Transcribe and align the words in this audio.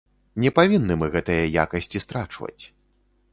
Не 0.45 0.51
павінны 0.59 0.97
мы 1.01 1.09
гэтыя 1.15 1.43
якасці 1.65 2.03
страчваць. 2.07 2.59